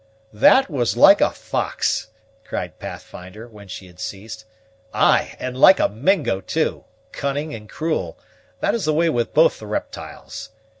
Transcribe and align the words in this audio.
"That 0.33 0.67
was 0.67 0.97
like 0.97 1.21
a 1.21 1.29
fox!" 1.29 2.07
cried 2.43 2.79
Pathfinder, 2.79 3.47
when 3.47 3.67
she 3.67 3.85
had 3.85 3.99
ceased; 3.99 4.45
"ay, 4.95 5.35
and 5.37 5.55
like 5.55 5.79
a 5.79 5.89
Mingo, 5.89 6.41
too, 6.41 6.85
cunning 7.11 7.53
and 7.53 7.69
cruel; 7.69 8.17
that 8.61 8.73
is 8.73 8.85
the 8.85 8.95
way 8.95 9.09
with 9.11 9.35
both 9.35 9.59
the 9.59 9.67
riptyles. 9.67 10.49